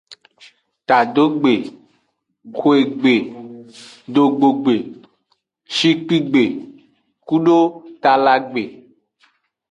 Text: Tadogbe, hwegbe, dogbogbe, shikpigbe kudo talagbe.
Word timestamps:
Tadogbe, 0.87 1.53
hwegbe, 2.57 3.13
dogbogbe, 4.13 4.73
shikpigbe 5.75 6.43
kudo 7.27 7.57
talagbe. 8.01 8.63